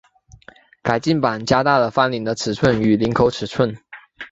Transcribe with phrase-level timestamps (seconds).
[0.81, 3.77] 改进版加大了翻领的尺寸与领口尺寸。